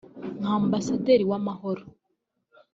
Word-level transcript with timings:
nka 0.39 0.51
ambasaderi 0.59 1.23
w’amahoro 1.31 1.83